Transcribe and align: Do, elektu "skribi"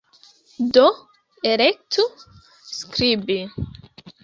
Do, 0.77 0.85
elektu 1.51 2.07
"skribi" 2.79 3.39